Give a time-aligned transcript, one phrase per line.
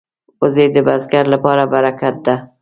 [0.41, 2.35] وزې د بزګر لپاره برکت ده